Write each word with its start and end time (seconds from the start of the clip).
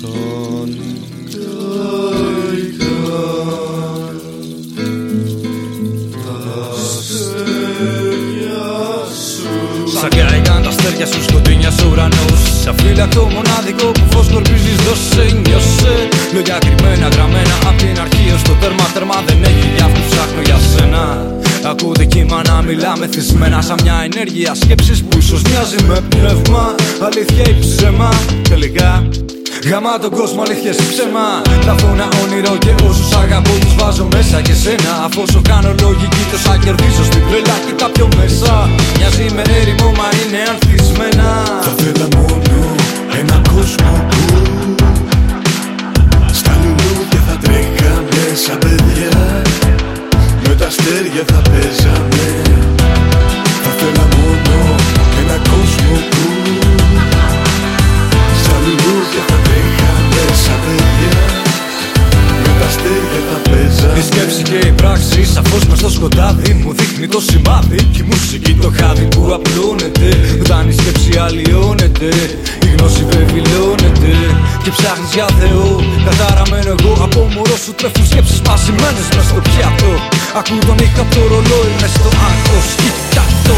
χάνει 0.00 0.88
Σαν 10.00 10.10
κάηκαν 10.10 10.62
τα 10.62 10.68
αστέρια 10.68 11.06
σου 11.06 11.22
σκοτεινιά 11.22 11.70
σου 11.70 11.88
ουρανούς. 11.92 12.62
Σαν 12.62 12.74
φύλακτο 12.78 13.20
μοναδικό 13.20 13.90
που 13.90 14.04
φως 14.10 14.26
σκορπίζεις 14.26 14.76
δώσε 14.86 15.24
νιώσε. 15.46 16.08
Λόγια 16.34 16.58
κρυμμένα 16.58 17.08
γραμμένα 17.08 17.54
απ' 17.68 17.78
την 17.78 18.00
αρχή 18.00 18.32
ως 18.34 18.42
το 18.42 18.52
τέρμα 18.60 18.90
τέρμα 18.94 19.22
δεν 19.26 19.42
έχει 19.42 19.68
για 19.76 19.84
αυτού 19.84 20.00
ψάχνω 20.10 20.40
για 20.44 20.58
σένα. 20.70 21.26
Ακούτε 21.64 22.04
κύμα 22.04 22.42
να 22.46 22.62
μιλάμε 22.62 23.06
θυσμένα 23.06 23.60
σαν 23.62 23.78
μια 23.82 23.96
ενέργεια 24.12 24.54
σκέψης 24.54 25.02
που 25.02 25.18
ίσως 25.18 25.42
μοιάζει 25.42 25.82
με 25.88 26.00
πνεύμα. 26.08 26.74
Αλήθεια 27.06 27.44
ή 27.48 27.54
ψέμα 27.60 28.10
τελικά 28.48 29.08
Γαμά 29.68 29.98
τον 29.98 30.10
κόσμο 30.10 30.42
αλήθειες 30.42 30.76
ψέμα. 30.76 31.26
Θα 31.66 31.74
ένα 31.92 32.08
όνειρο 32.22 32.56
και 32.64 32.72
όσους 32.88 33.12
αγαπώ 33.22 33.54
τους 33.60 33.74
βάζω 33.78 34.08
μέσα 34.14 34.40
και 34.40 34.54
σένα. 34.54 34.92
Αφού 35.04 35.22
όσο 35.26 35.40
κάνω 35.50 35.74
λογική 35.80 36.22
τόσα 36.30 36.56
κερδίζω 36.64 37.04
στην 37.10 37.22
τρέλα 37.28 37.56
τα 37.80 37.88
πιο 37.94 38.08
μέσα. 38.18 38.52
Μοιάζει 38.96 39.26
με 39.36 39.42
έρημο 39.60 39.88
μα 39.98 40.08
είναι 40.20 40.40
ανθισμένα. 40.52 41.28
Θα 41.64 41.72
θέλα 41.78 42.06
και 65.00 65.20
η 65.20 65.22
πράξη 65.22 65.32
σαφώς 65.34 65.64
μες 65.68 65.78
στο 65.78 65.90
σκοτάδι 65.90 66.52
Μου 66.52 66.72
δείχνει 66.72 67.06
το 67.06 67.20
σημάδι 67.20 67.78
και 67.92 68.00
η 68.04 68.06
μουσική 68.10 68.52
το 68.62 68.70
χάδι 68.78 69.06
που 69.12 69.22
απλώνεται. 69.36 70.08
Όταν 70.44 70.68
η 70.68 70.72
σκέψη 70.72 71.12
αλλοιώνεται 71.24 72.08
Η 72.64 72.66
γνώση 72.74 73.04
βεβηλώνεται. 73.10 74.12
Και 74.62 74.70
ψάχνεις 74.76 75.12
για 75.14 75.26
Θεό 75.38 75.68
Καταραμένο 76.06 76.70
εγώ 76.78 76.92
από 77.06 77.20
μωρό 77.34 77.56
σου 77.64 77.72
τρέφουν 77.78 78.06
σκέψεις 78.10 78.36
σπασμένες 78.36 79.06
μες 79.14 79.26
στο 79.30 79.40
πιάτο. 79.48 79.92
Ακού 80.38 80.54
τον 80.66 80.78
ήχο 80.84 81.00
από 81.04 81.14
το 81.14 81.22
ρολόι 81.30 81.72
μες 81.80 81.92
στο 81.96 82.10
άγχος. 82.28 82.68
Κοίτα 82.80 83.24
το, 83.46 83.56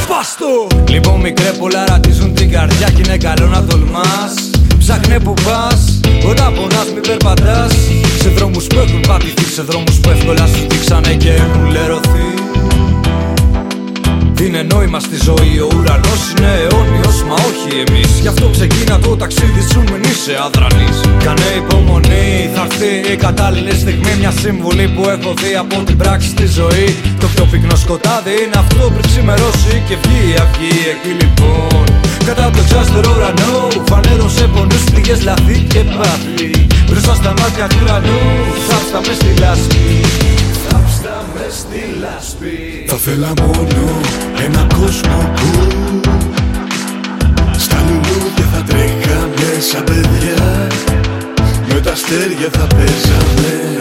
σπάστο 0.00 0.50
Λοιπόν 0.92 1.20
μικρέ 1.26 1.50
πολλά 1.60 1.82
ρατίζουν 1.90 2.30
την 2.38 2.48
καρδιά 2.54 2.88
και 2.94 3.02
είναι 3.04 3.16
καλό 3.26 3.46
να 3.54 3.60
τολμάς. 3.68 4.34
Ψάχνε 4.78 5.18
που 5.24 5.34
πας 5.44 6.00
Όταν 6.30 6.48
πονάς 6.54 6.88
μην 6.94 7.02
περπατάς 7.08 7.74
Σε 8.22 8.28
δρόμους 8.28 8.66
που 8.66 8.78
έχουν 8.78 9.00
πατηθεί 9.00 9.44
Σε 9.44 9.62
δρόμους 9.62 9.96
που 10.00 10.10
εύκολα 10.10 10.46
σου 10.46 10.66
δείξανε 10.68 11.14
και 11.14 11.30
έχουν 11.30 11.70
λερωθεί. 11.70 12.26
Είναι 14.40 14.62
νόημα 14.62 15.00
στη 15.00 15.16
ζωή, 15.24 15.58
ο 15.58 15.68
ουρανός 15.76 16.22
είναι 16.30 16.52
αιώνιος 16.60 17.22
μα 17.28 17.34
όχι 17.34 17.72
εμείς. 17.86 18.10
Γι' 18.20 18.28
αυτό 18.28 18.48
ξεκίνα 18.48 18.98
το 18.98 19.16
ταξίδι 19.16 19.62
σου 19.70 19.80
μην 19.80 20.02
είσαι 20.02 20.34
αδρανής. 20.46 20.98
Κάνε 21.24 21.50
υπομονή, 21.62 22.50
θα 22.54 22.66
έρθει 22.70 23.12
η 23.12 23.16
κατάλληλη 23.16 23.74
στιγμή. 23.74 24.12
Μια 24.18 24.32
σύμβουλη 24.40 24.88
που 24.88 25.02
έχω 25.08 25.34
δει 25.40 25.54
από 25.54 25.82
την 25.86 25.96
πράξη 25.96 26.28
στη 26.28 26.46
ζωή. 26.46 26.96
Το 27.20 27.26
πιο 27.34 27.44
πυκνό 27.50 27.76
σκοτάδι 27.76 28.34
είναι 28.44 28.58
αυτό 28.64 28.90
πριν 28.94 29.06
ξημερώσει 29.10 29.82
και 29.88 29.96
βγει 30.02 30.20
η 30.32 30.34
αυγή. 30.44 30.76
Εκεί 30.92 31.12
λοιπόν 31.20 31.84
Κατά 32.26 32.50
το 32.50 32.58
εξάστερο 32.60 33.14
ουρανό 33.16 33.68
φανέρωσε 33.88 34.48
πονούς, 34.54 34.84
πληγές, 34.84 35.22
λαθή 35.22 35.58
και 35.68 35.78
πάθη 35.78 36.61
Μπροστά 36.92 37.14
στα 37.14 37.34
μάτια 37.40 37.66
του 37.66 37.76
ουρανού 37.82 38.18
θάψτα 38.68 39.00
μες 39.06 39.16
στη 39.16 39.34
λάσπη. 39.40 40.04
Θάψτα 40.68 41.24
μες 41.34 41.54
στη 41.54 41.98
λάσπη. 42.00 42.84
Θα 42.86 42.96
θέλα 42.96 43.32
μόνο 43.40 44.00
ένα 44.46 44.66
κόσμο 44.78 45.32
που 45.36 45.70
Στα 47.58 47.76
λουλούδια 47.86 48.46
θα 48.52 48.62
τρέχαμε 48.62 49.60
σαν 49.70 49.84
παιδιά. 49.84 50.66
Με 51.68 51.80
τα 51.80 51.92
αστέρια 51.92 52.48
θα 52.52 52.66
παίζαμε 52.66 53.71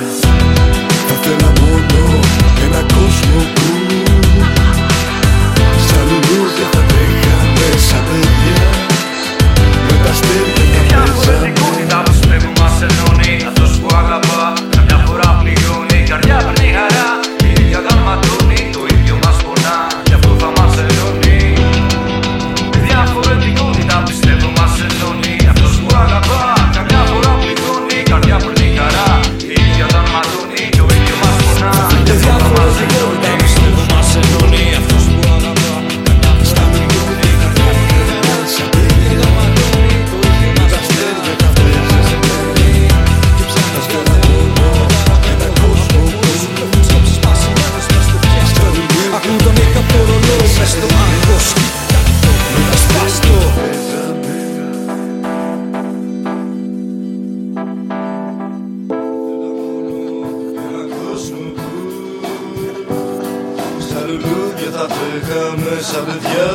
λουλούδια 64.07 64.69
θα 64.75 64.85
τρέχαμε 64.95 65.73
σαν 65.81 66.05
παιδιά. 66.05 66.49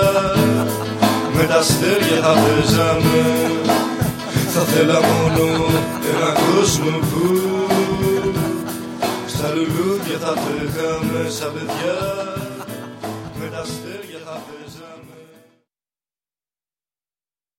Με 1.34 1.44
τα 1.46 1.58
αστέρια 1.58 2.18
θα 2.22 2.34
παίζαμε. 2.42 3.24
Θα 4.54 4.60
θέλα 4.60 5.00
μόνο 5.00 5.46
ένα 6.12 6.30
κόσμο 6.40 6.98
που 6.98 7.22
Στα 9.26 9.48
λουλούδια 9.54 10.18
θα 10.18 10.32
τρέχαμε 10.42 11.30
σαν 11.30 11.52
παιδιά. 11.54 11.98
Με 13.38 13.46
τα 13.52 13.60
αστέρια 13.60 14.20
θα 14.24 14.40
παίζαμε. 14.46 14.95